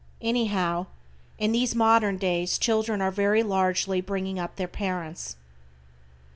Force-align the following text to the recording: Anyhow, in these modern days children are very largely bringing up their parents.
Anyhow, 0.23 0.87
in 1.37 1.51
these 1.51 1.75
modern 1.75 2.17
days 2.17 2.57
children 2.57 3.01
are 3.03 3.11
very 3.11 3.43
largely 3.43 4.01
bringing 4.01 4.39
up 4.39 4.55
their 4.55 4.67
parents. 4.67 5.35